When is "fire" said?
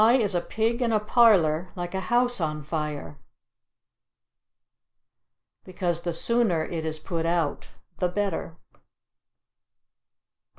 2.63-3.19